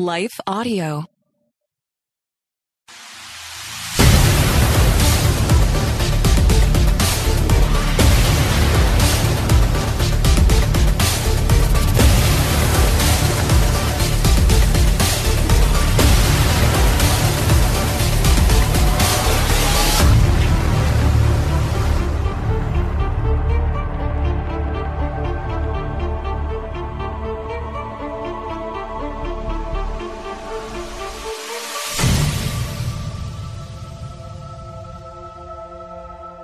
[0.00, 1.09] Life Audio.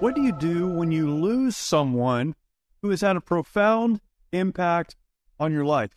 [0.06, 2.36] What do you do when you lose someone
[2.80, 4.94] who has had a profound impact
[5.40, 5.96] on your life?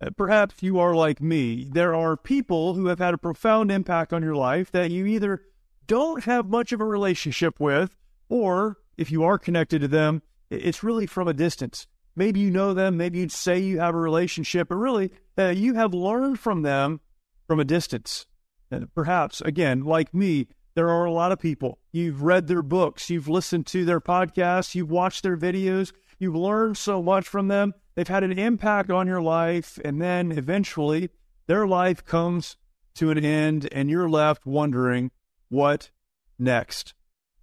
[0.00, 1.68] Uh, Perhaps you are like me.
[1.70, 5.42] There are people who have had a profound impact on your life that you either
[5.86, 7.98] don't have much of a relationship with,
[8.30, 11.86] or if you are connected to them, it's really from a distance.
[12.16, 15.74] Maybe you know them, maybe you'd say you have a relationship, but really uh, you
[15.74, 16.98] have learned from them
[17.46, 18.24] from a distance.
[18.70, 21.78] And perhaps, again, like me, there are a lot of people.
[21.92, 26.76] You've read their books, you've listened to their podcasts, you've watched their videos, you've learned
[26.76, 27.74] so much from them.
[27.94, 31.10] They've had an impact on your life, and then eventually
[31.46, 32.56] their life comes
[32.96, 35.10] to an end, and you're left wondering
[35.48, 35.90] what
[36.38, 36.94] next.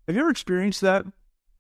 [0.08, 1.06] Have you ever experienced that?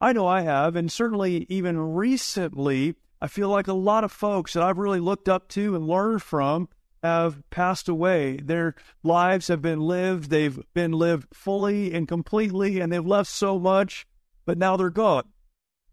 [0.01, 4.53] I know I have, and certainly even recently, I feel like a lot of folks
[4.53, 6.67] that I've really looked up to and learned from
[7.03, 8.37] have passed away.
[8.37, 13.59] Their lives have been lived, they've been lived fully and completely, and they've left so
[13.59, 14.07] much,
[14.45, 15.23] but now they're gone.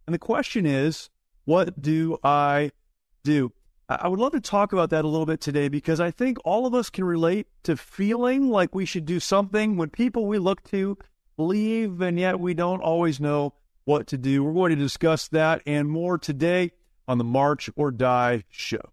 [0.07, 1.11] And the question is,
[1.45, 2.73] what do I
[3.25, 3.53] do?
[3.91, 6.67] I would love to talk about that a little bit today because I think all
[6.67, 10.63] of us can relate to feeling like we should do something when people we look
[10.65, 10.99] to
[11.39, 14.45] leave, and yet we don't always know what to do.
[14.45, 16.73] We're going to discuss that and more today
[17.07, 18.93] on the March or Die show.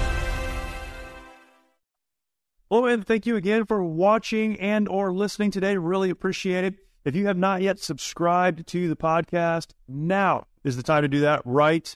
[2.71, 5.75] Hello, and thank you again for watching and or listening today.
[5.75, 6.75] Really appreciate it.
[7.03, 11.19] If you have not yet subscribed to the podcast, now is the time to do
[11.19, 11.93] that right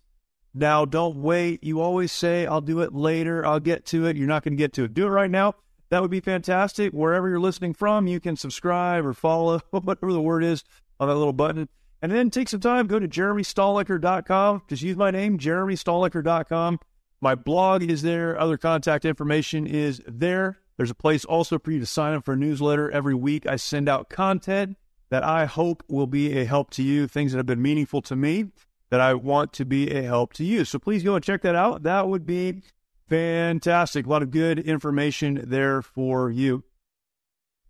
[0.53, 0.84] now.
[0.84, 1.64] Don't wait.
[1.64, 3.46] You always say, I'll do it later.
[3.46, 4.18] I'll get to it.
[4.18, 4.94] You're not going to get to it.
[4.94, 5.56] Do it right now.
[5.91, 6.91] That would be fantastic.
[6.91, 10.66] Wherever you're listening from, you can subscribe or follow, whatever the word is
[11.00, 11.69] on that little button.
[12.02, 14.64] And then take some time, go to jeremystalnecker.com.
[14.68, 16.80] Just use my name, jeremystalnecker.com.
[17.22, 18.38] My blog is there.
[18.38, 20.59] Other contact information is there.
[20.78, 22.91] There's a place also for you to sign up for a newsletter.
[22.91, 24.78] Every week I send out content
[25.09, 28.16] that I hope will be a help to you, things that have been meaningful to
[28.16, 28.47] me
[28.90, 30.66] that I want to be a help to you.
[30.66, 31.84] So please go and check that out.
[31.84, 32.62] That would be
[33.08, 34.06] fantastic.
[34.06, 36.64] A lot of good information there for you.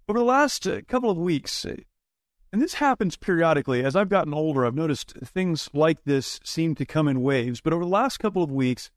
[0.08, 1.78] Over the last uh, couple of weeks, uh,
[2.52, 6.86] and this happens periodically, as I've gotten older, I've noticed things like this seem to
[6.86, 7.60] come in waves.
[7.60, 8.92] But over the last couple of weeks,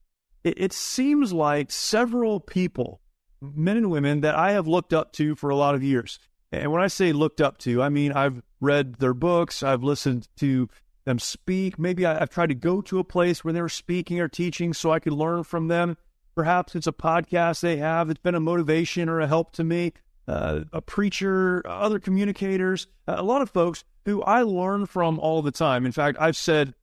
[0.45, 3.01] it, it seems like several people,
[3.41, 6.19] men and women, that I have looked up to for a lot of years.
[6.51, 10.29] And when I say looked up to, I mean I've read their books, I've listened
[10.39, 10.69] to
[11.05, 11.79] them speak.
[11.79, 14.75] Maybe I, I've tried to go to a place where they were speaking or teaching
[14.75, 15.97] so I could learn from them.
[16.35, 18.11] Perhaps it's a podcast they have.
[18.11, 19.93] It's been a motivation or a help to me.
[20.29, 25.51] Uh, a preacher, other communicators, a lot of folks who I learn from all the
[25.51, 25.87] time.
[25.87, 26.75] In fact, I've said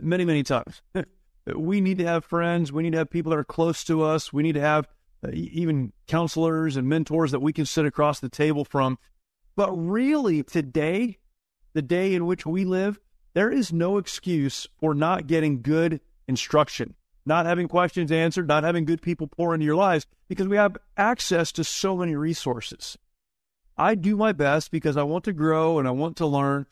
[0.00, 0.82] many, many times
[1.56, 2.70] we need to have friends.
[2.70, 4.32] We need to have people that are close to us.
[4.32, 4.86] We need to have
[5.30, 8.98] even counselors and mentors that we can sit across the table from.
[9.54, 11.18] But really, today,
[11.74, 12.98] the day in which we live,
[13.34, 18.84] there is no excuse for not getting good instruction, not having questions answered, not having
[18.84, 22.98] good people pour into your lives because we have access to so many resources.
[23.76, 26.66] I do my best because I want to grow and I want to learn,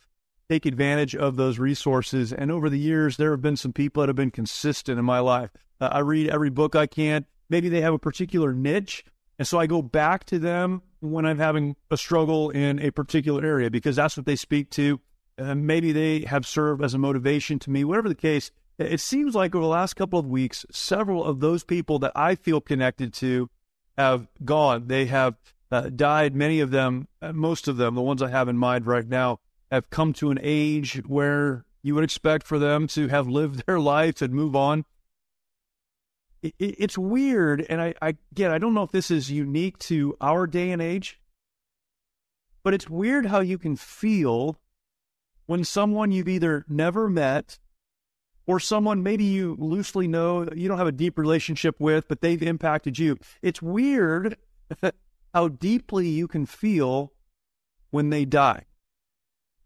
[0.49, 2.33] take advantage of those resources.
[2.33, 5.21] And over the years, there have been some people that have been consistent in my
[5.21, 5.51] life.
[5.81, 7.25] Uh, I read every book I can.
[7.51, 9.05] Maybe they have a particular niche
[9.39, 13.45] And so I go back to them when I'm having a struggle in a particular
[13.45, 15.01] area because that's what they speak to.
[15.39, 18.51] Uh, maybe they have served as a motivation to me, whatever the case.
[18.79, 22.35] It seems like over the last couple of weeks, several of those people that I
[22.35, 23.51] feel connected to
[23.97, 24.87] have gone.
[24.87, 25.37] They have
[25.71, 26.35] uh, died.
[26.35, 29.41] Many of them, uh, most of them, the ones I have in mind right now,
[29.71, 33.81] have come to an age where you would expect for them to have lived their
[33.81, 34.85] life and move on
[36.43, 40.17] it, it's weird, and I, I again, I don't know if this is unique to
[40.21, 41.21] our day and age,
[42.63, 44.59] but it's weird how you can feel
[45.47, 47.59] when someone you've either never met
[48.47, 52.43] or someone maybe you loosely know you don't have a deep relationship with, but they've
[52.43, 53.19] impacted you.
[53.43, 54.37] It's weird
[55.35, 57.13] how deeply you can feel
[57.91, 58.65] when they die.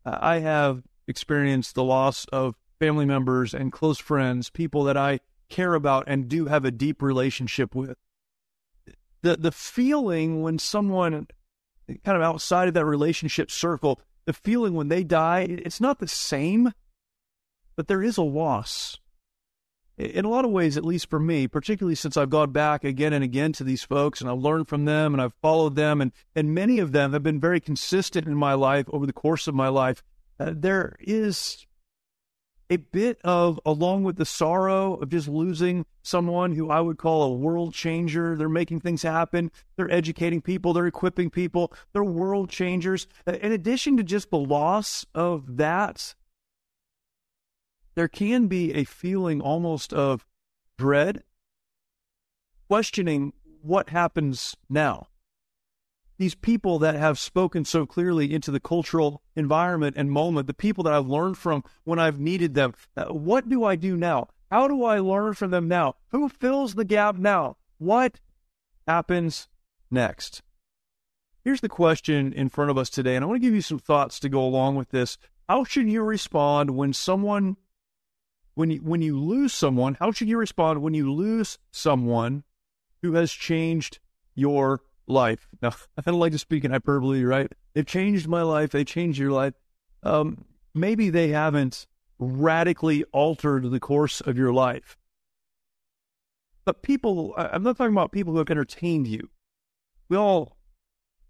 [0.04, 5.74] I have experienced the loss of family members and close friends, people that I care
[5.74, 7.96] about and do have a deep relationship with.
[9.22, 11.26] The the feeling when someone
[12.04, 16.08] kind of outside of that relationship circle, the feeling when they die, it's not the
[16.08, 16.72] same,
[17.76, 18.98] but there is a loss.
[19.96, 23.12] In a lot of ways, at least for me, particularly since I've gone back again
[23.12, 26.10] and again to these folks and I've learned from them and I've followed them, and,
[26.34, 29.54] and many of them have been very consistent in my life over the course of
[29.54, 30.02] my life,
[30.40, 31.64] uh, there is
[32.70, 37.22] a bit of, along with the sorrow of just losing someone who I would call
[37.22, 38.36] a world changer.
[38.36, 39.50] They're making things happen.
[39.76, 40.72] They're educating people.
[40.72, 41.72] They're equipping people.
[41.92, 43.06] They're world changers.
[43.26, 46.14] Uh, in addition to just the loss of that,
[47.94, 50.26] there can be a feeling almost of
[50.78, 51.22] dread,
[52.68, 53.32] questioning
[53.62, 55.08] what happens now
[56.18, 60.84] these people that have spoken so clearly into the cultural environment and moment, the people
[60.84, 62.74] that I've learned from when I've needed them.
[62.96, 64.28] Uh, what do I do now?
[64.50, 65.96] How do I learn from them now?
[66.10, 67.56] Who fills the gap now?
[67.78, 68.20] What
[68.86, 69.48] happens
[69.90, 70.42] next?
[71.44, 73.78] Here's the question in front of us today, and I want to give you some
[73.78, 75.18] thoughts to go along with this.
[75.48, 77.56] How should you respond when someone,
[78.54, 82.44] when you, when you lose someone, how should you respond when you lose someone
[83.02, 83.98] who has changed
[84.34, 85.48] your life.
[85.62, 87.50] Now, I don't like to speak in hyperbole, right?
[87.74, 88.70] They've changed my life.
[88.70, 89.54] They changed your life.
[90.02, 91.86] Um, maybe they haven't
[92.18, 94.96] radically altered the course of your life.
[96.64, 99.28] But people, I'm not talking about people who have entertained you.
[100.08, 100.56] We all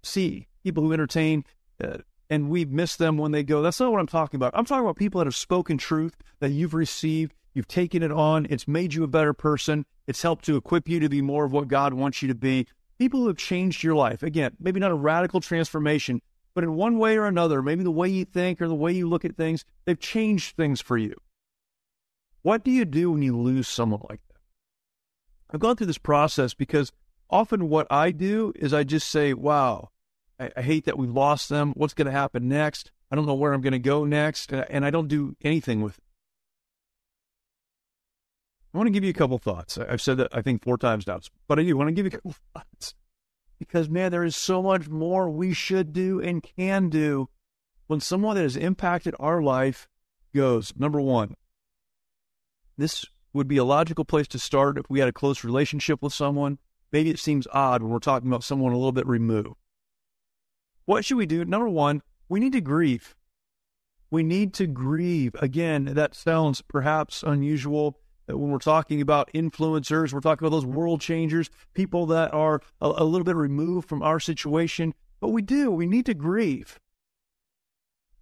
[0.02, 1.44] see people who entertain
[1.82, 1.98] uh,
[2.30, 3.62] and we miss them when they go.
[3.62, 4.52] That's not what I'm talking about.
[4.54, 7.34] I'm talking about people that have spoken truth that you've received.
[7.52, 8.46] You've taken it on.
[8.48, 9.86] It's made you a better person.
[10.06, 12.66] It's helped to equip you to be more of what God wants you to be
[12.98, 14.22] people who have changed your life.
[14.22, 16.20] Again, maybe not a radical transformation,
[16.54, 19.08] but in one way or another, maybe the way you think or the way you
[19.08, 21.14] look at things, they've changed things for you.
[22.42, 24.40] What do you do when you lose someone like that?
[25.50, 26.92] I've gone through this process because
[27.30, 29.90] often what I do is I just say, wow,
[30.38, 31.72] I, I hate that we've lost them.
[31.76, 32.92] What's going to happen next?
[33.10, 34.52] I don't know where I'm going to go next.
[34.52, 36.03] And I don't do anything with it.
[38.74, 39.78] I want to give you a couple thoughts.
[39.78, 42.08] I've said that I think four times now, but I do want to give you
[42.08, 42.94] a couple thoughts
[43.58, 47.28] because man, there is so much more we should do and can do
[47.86, 49.88] when someone that has impacted our life
[50.34, 50.72] goes.
[50.76, 51.36] Number one,
[52.76, 56.12] this would be a logical place to start if we had a close relationship with
[56.12, 56.58] someone.
[56.90, 59.56] Maybe it seems odd when we're talking about someone a little bit removed.
[60.84, 61.44] What should we do?
[61.44, 63.14] Number one, we need to grieve.
[64.10, 65.34] We need to grieve.
[65.40, 71.00] Again, that sounds perhaps unusual when we're talking about influencers, we're talking about those world
[71.00, 74.94] changers, people that are a, a, little bit removed from our situation.
[75.20, 76.80] But we do, we need to grieve.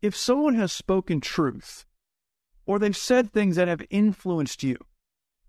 [0.00, 1.86] If someone has spoken truth,
[2.66, 4.76] or they've said things that have influenced you,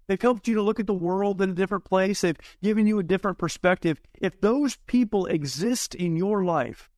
[0.08, 3.00] they've helped you to look at the world in a different place, they've given you
[3.00, 4.00] a different perspective.
[4.22, 6.92] If those people exist in your life,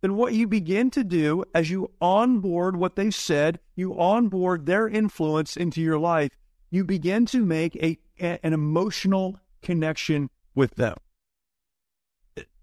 [0.00, 4.88] then what you begin to do as you onboard what they said, you onboard their
[4.88, 6.30] influence into your life,
[6.70, 10.96] you begin to make a, an emotional connection with them.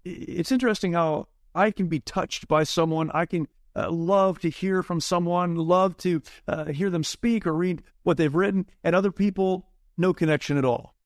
[0.04, 3.10] It's interesting how I can be touched by someone.
[3.12, 7.52] I can uh, love to hear from someone, love to uh, hear them speak or
[7.52, 10.97] read what they've written, and other people, no connection at all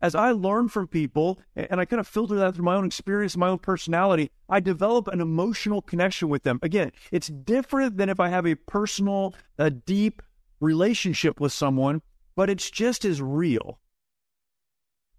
[0.00, 3.36] as I learn from people and I kind of filter that through my own experience,
[3.36, 6.58] my own personality, I develop an emotional connection with them.
[6.62, 10.22] Again, it's different than if I have a personal, a deep
[10.60, 12.02] relationship with someone,
[12.36, 13.80] but it's just as real.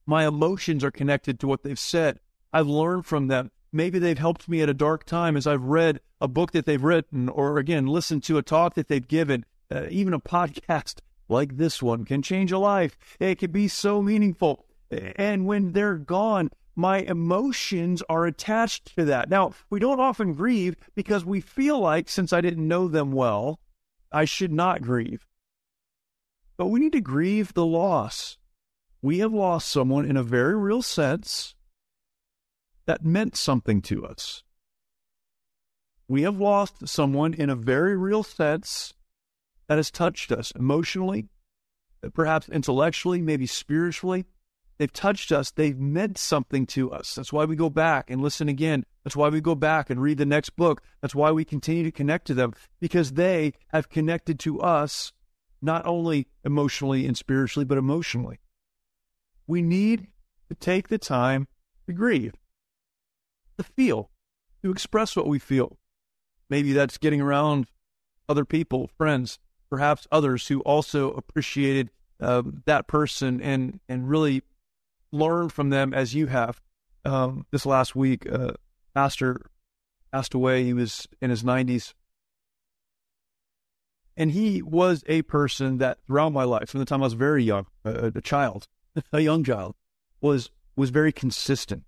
[0.05, 2.19] My emotions are connected to what they've said.
[2.51, 3.51] I've learned from them.
[3.71, 6.83] Maybe they've helped me at a dark time as I've read a book that they've
[6.83, 11.57] written, or again, listened to a talk that they've given, uh, even a podcast like
[11.57, 12.97] this one can change a life.
[13.19, 19.29] It can be so meaningful And when they're gone, my emotions are attached to that.
[19.29, 23.59] Now, we don't often grieve because we feel like since I didn't know them well,
[24.11, 25.27] I should not grieve.
[26.57, 28.37] But we need to grieve the loss.
[29.01, 31.55] We have lost someone in a very real sense
[32.85, 34.43] that meant something to us.
[36.07, 38.93] We have lost someone in a very real sense
[39.67, 41.27] that has touched us emotionally,
[42.13, 44.25] perhaps intellectually, maybe spiritually.
[44.79, 45.51] They've touched us.
[45.51, 47.13] They've meant something to us.
[47.13, 48.85] That's why we go back and listen again.
[49.03, 50.81] That's why we go back and read the next book.
[51.01, 55.11] That's why we continue to connect to them because they have connected to us,
[55.61, 58.39] not only emotionally and spiritually, but emotionally.
[59.47, 60.07] We need
[60.47, 61.49] to take the time
[61.85, 62.35] to grieve,
[63.57, 64.09] to feel,
[64.63, 65.77] to express what we feel.
[66.49, 67.67] Maybe that's getting around
[68.29, 71.89] other people, friends, perhaps others who also appreciated
[72.21, 74.43] uh, that person and and really
[75.11, 76.61] learned from them as you have.
[77.05, 78.53] Um, this last week, uh,
[78.93, 79.41] pastor
[80.11, 80.63] passed away.
[80.63, 81.93] He was in his nineties,
[84.17, 87.43] and he was a person that throughout my life, from the time I was very
[87.43, 88.67] young, uh, a child,
[89.13, 89.75] a young child,
[90.21, 91.83] was was very consistent.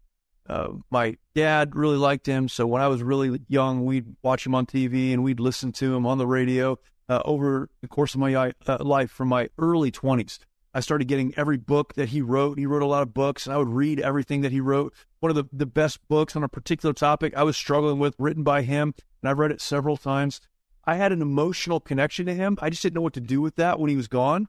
[0.48, 4.56] Uh, my dad really liked him, so when I was really young, we'd watch him
[4.56, 8.20] on TV and we'd listen to him on the radio uh, over the course of
[8.20, 10.40] my uh, life from my early 20s.
[10.74, 12.58] I started getting every book that he wrote.
[12.58, 14.94] He wrote a lot of books, and I would read everything that he wrote.
[15.20, 18.44] One of the, the best books on a particular topic I was struggling with, written
[18.44, 20.40] by him, and I've read it several times.
[20.86, 22.58] I had an emotional connection to him.
[22.62, 24.48] I just didn't know what to do with that when he was gone.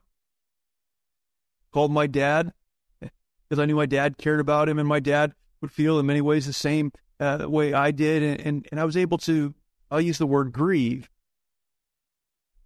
[1.71, 2.53] Called my dad
[2.99, 6.21] because I knew my dad cared about him, and my dad would feel in many
[6.21, 8.23] ways the same uh, way I did.
[8.23, 9.53] And, and, and I was able to,
[9.91, 11.09] I'll use the word grieve,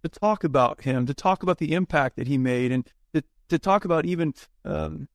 [0.02, 2.88] to talk about him, to talk about the impact that he made, and
[3.48, 5.08] to, talk about even um,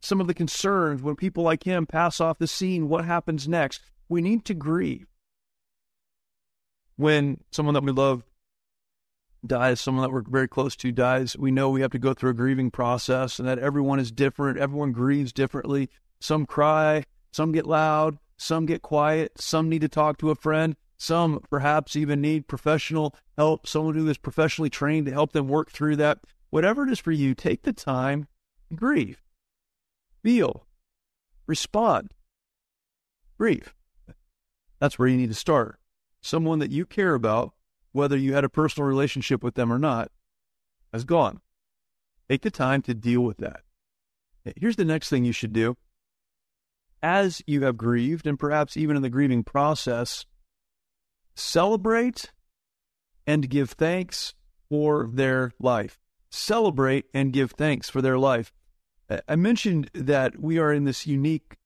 [0.00, 2.88] some of the concerns when people like him pass off the scene.
[2.88, 3.82] What happens next?
[4.08, 5.06] We need to grieve.
[6.96, 8.24] When someone that we love
[9.46, 12.30] dies, someone that we're very close to dies, we know we have to go through
[12.30, 14.58] a grieving process and that everyone is different.
[14.58, 15.88] Everyone grieves differently.
[16.20, 20.76] Some cry, some get loud, some get quiet, some need to talk to a friend,
[20.96, 25.70] some perhaps even need professional help, someone who is professionally trained to help them work
[25.70, 26.18] through that.
[26.52, 28.26] Whatever it is for you, take the time
[28.68, 29.22] to grieve,
[30.22, 30.66] feel,
[31.46, 32.12] respond,
[33.38, 33.74] grieve.
[34.78, 35.80] That's where you need to start.
[36.20, 37.54] Someone that you care about,
[37.92, 40.12] whether you had a personal relationship with them or not,
[40.92, 41.40] has gone.
[42.28, 43.62] Take the time to deal with that.
[44.54, 45.78] Here's the next thing you should do.
[47.02, 50.26] As you have grieved, and perhaps even in the grieving process,
[51.34, 52.30] celebrate
[53.26, 54.34] and give thanks
[54.68, 55.98] for their life.
[56.34, 58.52] Celebrate and give thanks for their life.
[59.28, 61.58] I mentioned that we are in this unique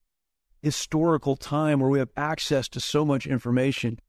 [0.61, 4.01] historical time where we have access to so much information.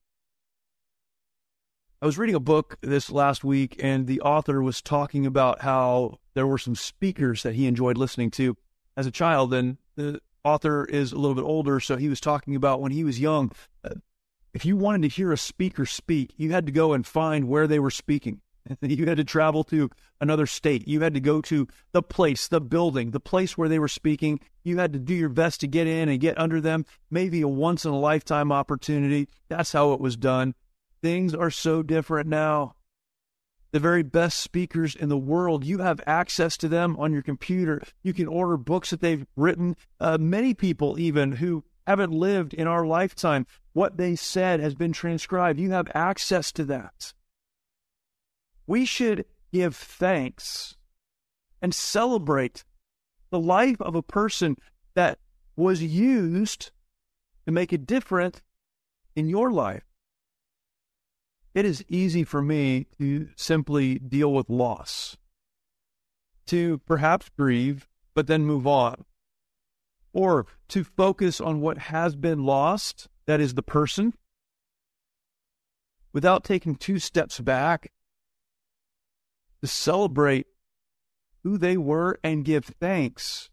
[2.02, 6.18] I was reading a book this last week, and the author was talking about how
[6.34, 8.58] there were some speakers that he enjoyed listening to
[8.96, 9.54] as a child.
[9.54, 13.04] And the author is a little bit older, so he was talking about when he
[13.04, 13.52] was young,
[13.84, 13.96] uh,
[14.54, 17.68] if you wanted to hear a speaker speak, you had to go and find where
[17.68, 18.42] they were speaking.
[18.82, 19.90] You had to travel to
[20.22, 20.88] another state.
[20.88, 24.40] You had to go to the place, the building, the place where they were speaking.
[24.64, 26.86] You had to do your best to get in and get under them.
[27.10, 29.28] Maybe a once in a lifetime opportunity.
[29.50, 30.56] That's how it was done.
[31.02, 32.76] Things are so different now.
[33.72, 37.82] The very best speakers in the world, you have access to them on your computer.
[38.02, 39.76] You can order books that they've written.
[40.00, 43.48] Uh, many people, even who haven't lived in our lifetime.
[43.74, 45.60] What they said has been transcribed.
[45.60, 47.14] You have access to that.
[48.68, 50.76] We should give thanks
[51.62, 52.64] and celebrate
[53.32, 54.58] the life of a person
[54.94, 55.20] that
[55.56, 56.72] was used
[57.46, 58.42] to make a difference
[59.16, 59.84] in your life.
[61.56, 65.18] It is easy for me to simply deal with loss,
[66.48, 69.06] to perhaps grieve, but then move on
[70.18, 74.14] or to focus on what has been lost, that is the person,
[76.12, 77.92] without taking two steps back
[79.62, 80.48] to celebrate
[81.44, 83.50] who they were and give thanks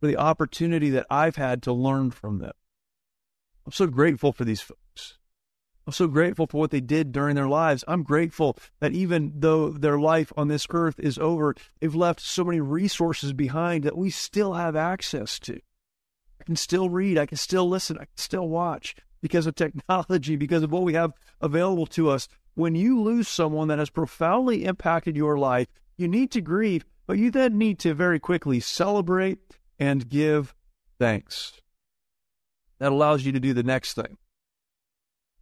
[0.00, 2.52] for the opportunity that I've had to learn from them.
[3.66, 5.18] I'm so grateful for these folks.
[5.86, 7.84] I'm so grateful for what they did during their lives.
[7.86, 12.44] I'm grateful that even though their life on this earth is over, they've left so
[12.44, 15.60] many resources behind that we still have access to.
[16.40, 20.36] I can still read, I can still listen, I can still watch because of technology,
[20.36, 22.28] because of what we have available to us.
[22.54, 27.18] When you lose someone that has profoundly impacted your life, you need to grieve, but
[27.18, 29.38] you then need to very quickly celebrate
[29.78, 30.54] and give
[30.98, 31.60] thanks.
[32.78, 34.18] That allows you to do the next thing.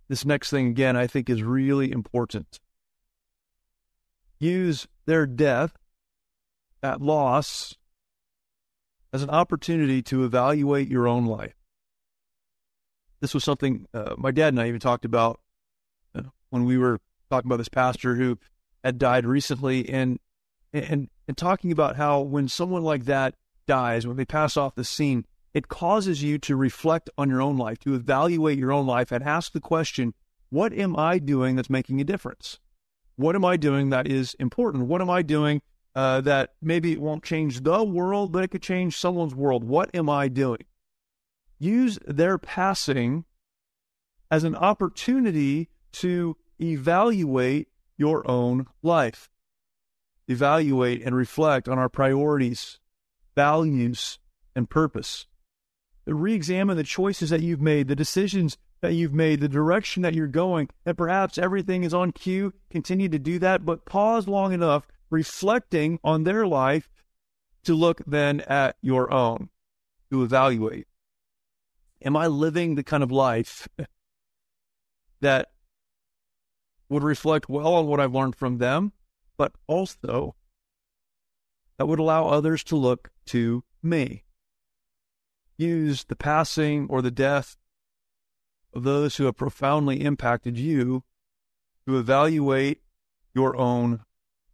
[0.08, 2.60] This next thing, again, I think is really important.
[4.38, 5.76] Use their death,
[6.80, 7.76] that loss,
[9.12, 11.54] as an opportunity to evaluate your own life.
[13.20, 15.40] This was something uh, my dad and I even talked about
[16.52, 18.38] when we were talking about this pastor who
[18.84, 20.18] had died recently, and
[20.72, 23.34] and and talking about how when someone like that
[23.66, 27.56] dies, when they pass off the scene, it causes you to reflect on your own
[27.56, 30.14] life, to evaluate your own life, and ask the question,
[30.50, 32.58] what am I doing that's making a difference?
[33.16, 34.86] What am I doing that is important?
[34.86, 35.62] What am I doing
[35.94, 39.64] uh, that maybe it won't change the world, but it could change someone's world?
[39.64, 40.64] What am I doing?
[41.58, 43.24] Use their passing
[44.30, 49.28] as an opportunity to evaluate your own life.
[50.28, 52.78] Evaluate and reflect on our priorities,
[53.34, 54.18] values,
[54.54, 55.26] and purpose.
[56.06, 60.14] Re examine the choices that you've made, the decisions that you've made, the direction that
[60.14, 62.52] you're going, and perhaps everything is on cue.
[62.70, 66.88] Continue to do that, but pause long enough, reflecting on their life
[67.64, 69.48] to look then at your own,
[70.10, 70.88] to evaluate.
[72.04, 73.68] Am I living the kind of life
[75.20, 75.51] that
[76.92, 78.92] would reflect well on what I've learned from them,
[79.38, 80.36] but also
[81.78, 84.24] that would allow others to look to me?
[85.56, 87.56] Use the passing or the death
[88.74, 91.02] of those who have profoundly impacted you
[91.86, 92.82] to evaluate
[93.34, 94.04] your own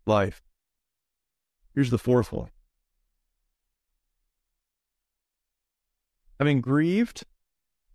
[0.07, 0.43] life.
[1.75, 2.51] Here's the fourth one.
[6.39, 7.25] Having grieved,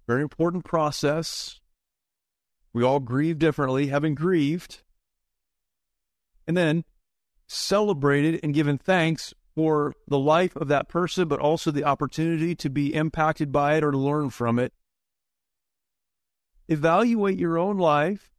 [0.06, 1.62] very important process.
[2.74, 3.88] We all grieve differently.
[3.88, 4.82] Having grieved,
[6.48, 6.84] and then
[7.48, 12.70] celebrated and given thanks for the life of that person, but also the opportunity to
[12.70, 14.74] be impacted by it or to learn from it
[16.68, 18.32] evaluate your own life.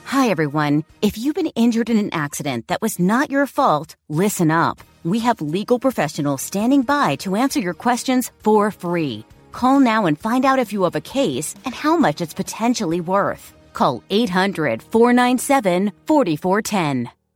[0.06, 0.84] Hi, everyone.
[1.02, 4.82] If you've been injured in an accident that was not your fault, listen up.
[5.04, 9.25] We have legal professionals standing by to answer your questions for free.
[9.52, 13.02] Call now and find out if you have a case and how much it's potentially
[13.02, 13.52] worth.
[13.73, 17.10] Call 800 497 4410.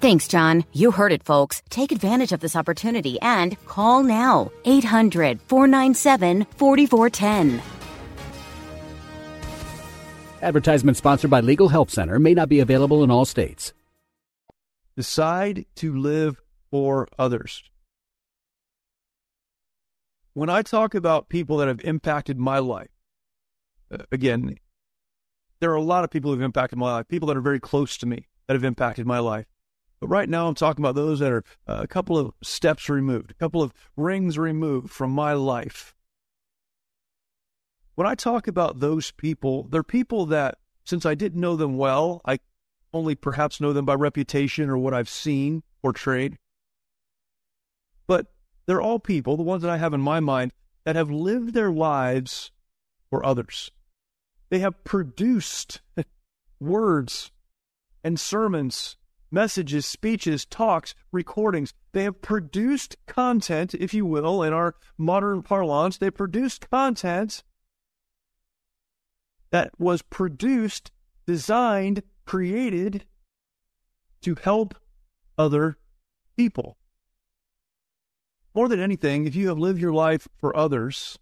[0.00, 0.64] Thanks, John.
[0.72, 1.62] You heard it, folks.
[1.68, 4.50] Take advantage of this opportunity and call now.
[4.64, 7.62] 800 497 4410.
[10.42, 13.74] Advertisement sponsored by Legal Help Center may not be available in all states.
[14.96, 17.62] Decide to live for others
[20.34, 22.90] when I talk about people that have impacted my life,
[23.92, 24.56] uh, again,
[25.60, 27.96] there are a lot of people who've impacted my life, people that are very close
[27.98, 29.46] to me that have impacted my life.
[30.00, 33.30] But right now, I'm talking about those that are uh, a couple of steps removed,
[33.30, 35.94] a couple of rings removed from my life.
[37.96, 42.22] When I talk about those people, they're people that, since I didn't know them well,
[42.24, 42.38] I
[42.94, 46.36] only perhaps know them by reputation or what I've seen portrayed.
[48.06, 48.28] But
[48.64, 50.52] they're all people, the ones that I have in my mind,
[50.84, 52.52] that have lived their lives
[53.10, 53.70] for others.
[54.48, 55.82] They have produced
[56.60, 57.30] words
[58.02, 58.96] and sermons,
[59.30, 61.74] messages, speeches, talks, recordings.
[61.92, 65.98] They have produced content, if you will, in our modern parlance.
[65.98, 67.42] They produced content
[69.50, 70.92] that was produced,
[71.26, 73.04] designed, created
[74.22, 74.74] to help
[75.36, 75.78] other
[76.36, 76.76] people.
[78.54, 81.18] More than anything, if you have lived your life for others,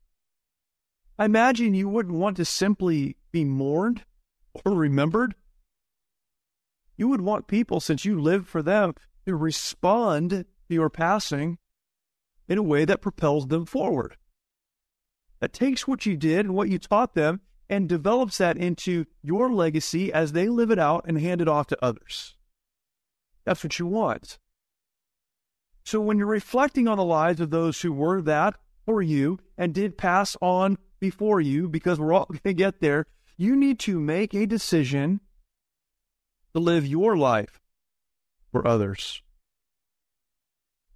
[1.19, 4.05] I imagine you wouldn't want to simply be mourned
[4.65, 5.35] or remembered.
[6.99, 11.59] You would want people, since you lived for them, to respond to your passing
[12.49, 14.17] in a way that propels them forward.
[15.41, 19.53] That takes what you did and what you taught them and develops that into your
[19.53, 22.35] legacy as they live it out and hand it off to others.
[23.45, 24.39] That's what you want.
[25.85, 29.73] So when you're reflecting on the lives of those who were that for you and
[29.73, 33.07] did pass on before you, because we're all going to get there,
[33.37, 35.21] you need to make a decision
[36.59, 37.61] to live your life
[38.51, 39.23] for others.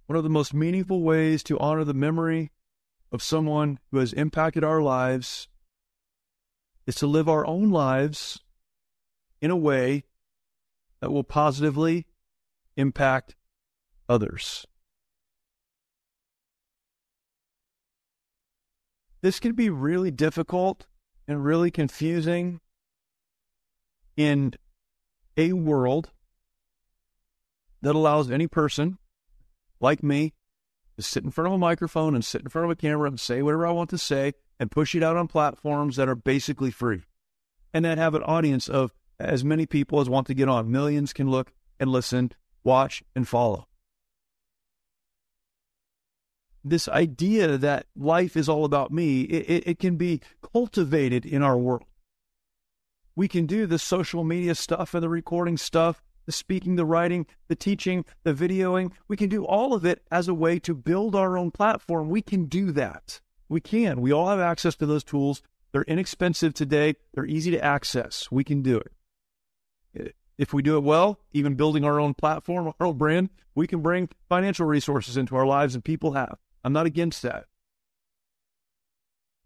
[0.07, 2.51] One of the most meaningful ways to honor the memory
[3.13, 5.47] of someone who has impacted our lives
[6.85, 8.41] is to live our own lives
[9.41, 10.03] in a way
[10.99, 12.07] that will positively
[12.75, 13.35] impact
[14.09, 14.65] others.
[19.21, 20.87] This can be really difficult
[21.25, 22.59] and really confusing
[24.17, 24.55] in
[25.37, 26.11] a world
[27.81, 28.97] that allows any person
[29.79, 30.33] like me
[30.95, 33.19] to sit in front of a microphone and sit in front of a camera and
[33.19, 36.71] say whatever I want to say and push it out on platforms that are basically
[36.71, 37.03] free
[37.73, 40.71] and that have an audience of as many people as want to get on.
[40.71, 42.31] Millions can look and listen,
[42.63, 43.67] watch, and follow
[46.63, 50.21] this idea that life is all about me, it, it, it, can be
[50.53, 51.83] cultivated in our world.
[53.15, 57.25] We can do the social media stuff and the recording stuff, the speaking, the writing,
[57.47, 58.91] the teaching, the videoing.
[59.07, 62.09] We can do all of it as a way to build our own platform.
[62.09, 63.21] We can do that.
[63.49, 64.01] We can.
[64.01, 65.43] We all have access to those tools.
[65.71, 66.95] They're inexpensive today.
[67.13, 68.31] They're easy to access.
[68.31, 68.81] We can do
[69.95, 70.15] it.
[70.37, 73.81] If we do it well, even building our own platform, our own brand, we can
[73.81, 76.39] bring financial resources into our lives, and people have.
[76.63, 77.45] I'm not against that.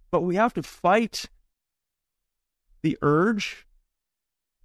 [0.10, 1.26] But we have to fight
[2.82, 3.66] the urge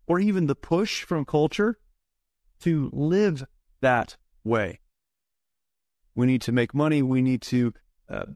[0.07, 1.79] or even the push from culture
[2.61, 3.45] to live
[3.81, 4.81] that way.
[6.15, 7.03] We need to make money.
[7.03, 7.73] We need to
[8.09, 8.27] uh,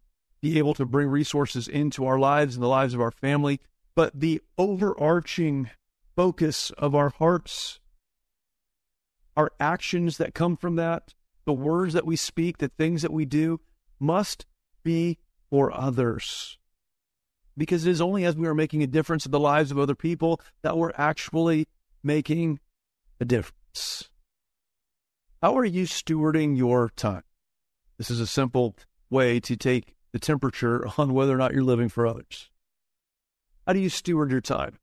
[0.40, 3.60] be able to bring resources into our lives and the lives of our family.
[3.94, 5.70] But the overarching
[6.14, 7.80] focus of our hearts,
[9.36, 13.24] our actions that come from that, the words that we speak, the things that we
[13.24, 13.60] do,
[14.00, 14.46] must
[14.82, 15.18] be
[15.50, 16.58] for others.
[17.56, 19.94] Because it is only as we are making a difference in the lives of other
[19.94, 21.66] people that we're actually
[22.02, 22.60] making
[23.20, 24.10] a difference.
[25.42, 27.22] How are you stewarding your time?
[27.98, 28.76] This is a simple
[29.10, 32.50] way to take the temperature on whether or not you're living for others.
[33.66, 34.78] How do you steward your time?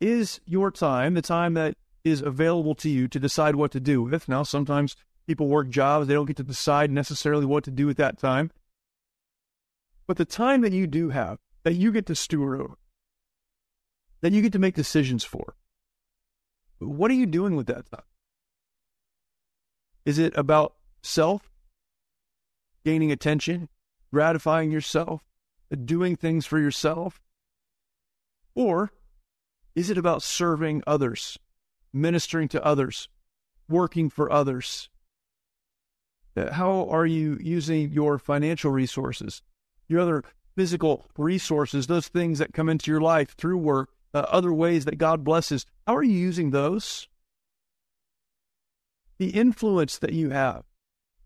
[0.00, 4.02] Is your time the time that is available to you to decide what to do
[4.02, 4.28] with?
[4.28, 4.96] Now, sometimes
[5.30, 8.50] People work jobs, they don't get to decide necessarily what to do at that time.
[10.10, 12.78] But the time that you do have, that you get to steward over,
[14.22, 15.54] that you get to make decisions for,
[16.80, 18.02] what are you doing with that time?
[20.04, 21.48] Is it about self,
[22.84, 23.68] gaining attention,
[24.12, 25.22] gratifying yourself,
[25.84, 27.22] doing things for yourself?
[28.56, 28.90] Or
[29.76, 31.38] is it about serving others,
[31.92, 33.08] ministering to others,
[33.68, 34.88] working for others,
[36.34, 39.42] how are you using your financial resources,
[39.90, 40.24] your other
[40.56, 44.98] physical resources, those things that come into your life through work, uh, other ways that
[44.98, 45.66] God blesses?
[45.86, 47.08] How are you using those?
[49.18, 50.64] The influence that you have,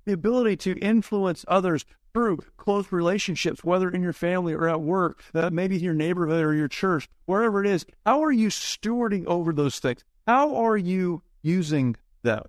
[0.04, 5.22] the ability to influence others through close relationships, whether in your family or at work,
[5.34, 7.84] uh, maybe in your neighborhood or your church, wherever it is.
[8.06, 10.04] How are you stewarding over those things?
[10.26, 12.44] How are you using them?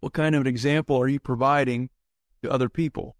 [0.00, 1.90] What kind of an example are you providing
[2.42, 3.16] to other people?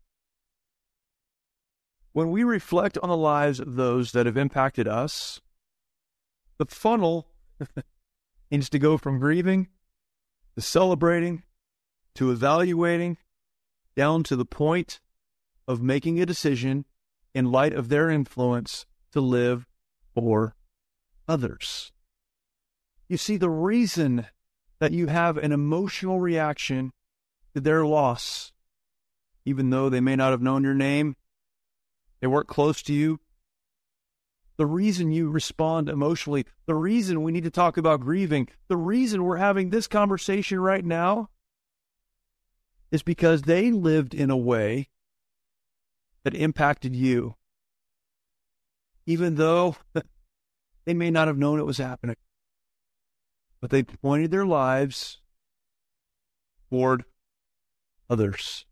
[2.17, 5.43] When we reflect on the lives of those that have impacted us,
[6.57, 7.29] the funnel
[8.51, 9.69] needs to go from grieving
[10.55, 11.43] to celebrating
[12.15, 13.19] to evaluating
[13.95, 14.99] down to the point
[15.69, 16.87] of making a decision
[17.35, 19.67] in light of their influence to live
[20.15, 20.57] for
[21.29, 21.93] others.
[23.11, 24.25] You see, the reason
[24.79, 26.93] that you have an emotional reaction
[27.55, 28.55] to their loss,
[29.45, 31.15] even though they may not have known your name,
[32.21, 33.21] they weren't close to you,
[34.57, 39.25] the reason you respond emotionally, the reason we need to talk about grieving, the reason
[39.25, 41.29] we're having this conversation right now
[42.91, 44.89] is because they lived in a way
[46.25, 47.35] that impacted you,
[49.05, 49.77] even though
[50.85, 52.17] they may not have known it was happening.
[53.61, 55.21] But they pointed their lives
[56.71, 57.05] toward
[58.09, 58.65] others.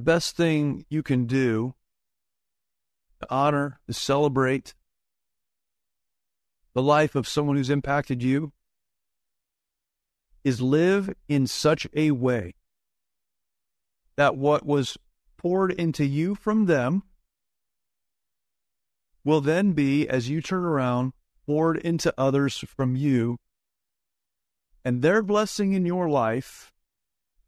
[0.00, 1.74] The best thing you can do
[3.20, 4.74] to honor, to celebrate
[6.72, 8.54] the life of someone who's impacted you
[10.42, 12.54] is live in such a way
[14.16, 14.96] that what was
[15.36, 17.02] poured into you from them
[19.22, 21.12] will then be, as you turn around,
[21.44, 23.36] poured into others from you.
[24.82, 26.72] And their blessing in your life,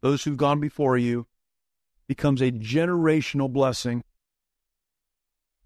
[0.02, 1.26] those who've gone before you,
[2.12, 4.04] becomes a generational blessing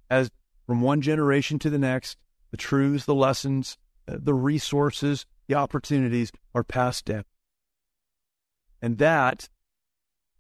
[0.09, 0.31] as
[0.65, 2.19] from one generation to the next,
[2.53, 7.25] the truths, the lessons, uh, the resources, the opportunities are passed down.
[8.81, 9.49] And that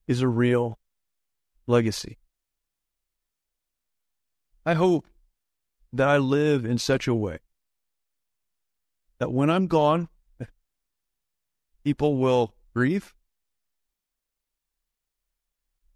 [0.06, 0.78] is a real
[1.66, 2.18] legacy.
[4.64, 5.08] I hope
[5.92, 7.40] that I live in such a way
[9.18, 10.08] that when I'm gone,
[11.84, 13.15] people will grieve.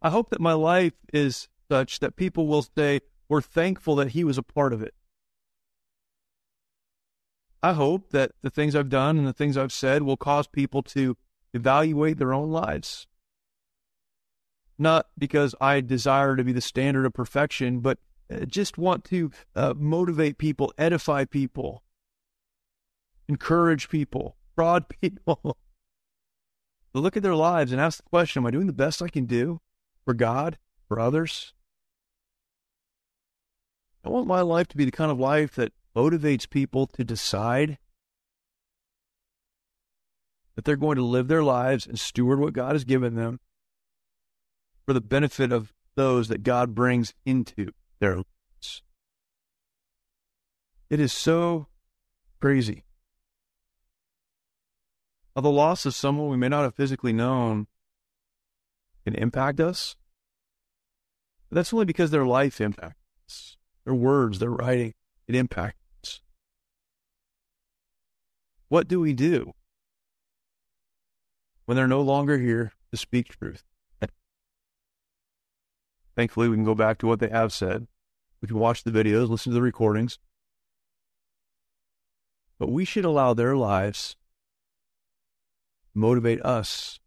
[0.03, 4.25] I hope that my life is such that people will say, we're thankful that he
[4.25, 4.95] was a part of it.
[7.63, 10.83] I hope that the things I've done and the things I've said will cause people
[10.85, 11.17] to
[11.53, 13.07] evaluate their own lives.
[14.79, 17.99] Not because I desire to be the standard of perfection, but
[18.33, 21.83] uh, just want to uh, motivate people, edify people,
[23.29, 25.59] encourage people, prod people.
[26.95, 29.09] To look at their lives and ask the question Am I doing the best I
[29.09, 29.61] can do
[30.11, 31.55] for God, for others?
[34.05, 37.79] I want my life to be the kind of life that motivates people to decide
[40.57, 43.39] that they're going to live their lives and steward what God has given them
[44.85, 47.71] for the benefit of those that God brings into
[48.01, 48.83] their lives.
[50.89, 51.69] It is so
[52.41, 52.83] crazy.
[55.37, 57.69] How the loss of someone we may not have physically known
[59.05, 59.97] can impact us.
[61.51, 64.95] But that's only because their life impacts their words, their writing,
[65.27, 66.23] it impacts.
[68.69, 69.53] What do we do
[71.65, 73.65] when they're no longer here to speak truth?
[76.17, 77.87] Thankfully, we can go back to what they have said.
[78.41, 80.19] We can watch the videos, listen to the recordings.
[82.59, 84.17] But we should allow their lives
[85.95, 87.01] motivate us.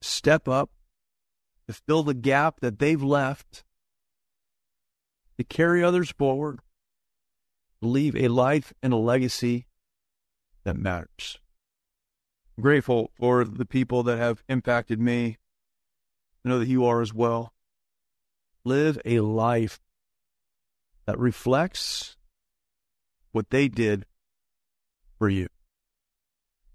[0.00, 0.70] Step up
[1.70, 3.64] to fill the gap that they've left
[5.38, 6.60] to carry others forward,
[7.80, 9.66] leave a life and a legacy
[10.64, 11.38] that matters.
[12.56, 15.38] I'm grateful for the people that have impacted me.
[16.44, 17.54] I know that you are as well.
[18.64, 19.80] Live a life
[21.06, 22.16] that reflects
[23.32, 24.06] what they did
[25.18, 25.48] for you.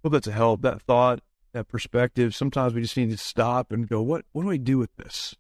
[0.04, 0.62] Hope that's a help.
[0.62, 1.20] That thought,
[1.56, 2.36] that perspective.
[2.36, 5.36] Sometimes we just need to stop and go, what, what do we do with this?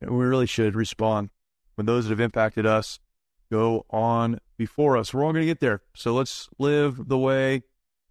[0.00, 1.30] And we really should respond
[1.76, 2.98] when those that have impacted us
[3.50, 5.14] go on before us.
[5.14, 5.82] We're all going to get there.
[5.94, 7.62] So let's live the way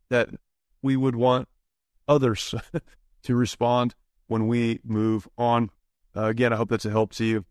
[0.09, 0.29] that
[0.81, 1.47] we would want
[2.07, 2.55] others
[3.23, 3.95] to respond
[4.27, 5.69] when we move on.
[6.15, 7.45] Uh, again, I hope that's a help to you.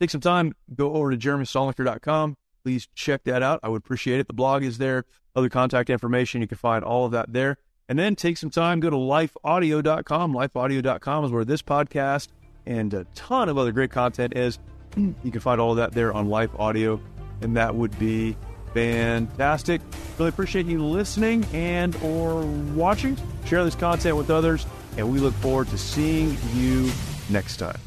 [0.00, 2.36] Take some time, go over to jeremystalnecker.com.
[2.64, 3.60] Please check that out.
[3.62, 4.28] I would appreciate it.
[4.28, 6.40] The blog is there, other contact information.
[6.40, 7.58] You can find all of that there.
[7.88, 10.32] And then take some time, go to lifeaudio.com.
[10.32, 12.28] Lifeaudio.com is where this podcast
[12.64, 14.58] and a ton of other great content is.
[14.96, 17.00] You can find all of that there on Life Audio,
[17.40, 18.36] and that would be
[18.74, 19.80] fantastic.
[20.18, 22.42] Really appreciate you listening and or
[22.74, 23.16] watching.
[23.46, 24.66] Share this content with others,
[24.96, 26.90] and we look forward to seeing you
[27.30, 27.78] next time.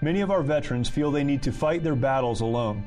[0.00, 2.86] Many of our veterans feel they need to fight their battles alone.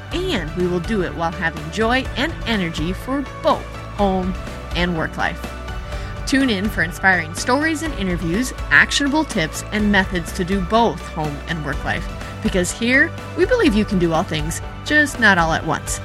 [0.11, 4.33] And we will do it while having joy and energy for both home
[4.75, 5.39] and work life.
[6.25, 11.37] Tune in for inspiring stories and interviews, actionable tips, and methods to do both home
[11.47, 12.07] and work life.
[12.41, 15.99] Because here, we believe you can do all things, just not all at once.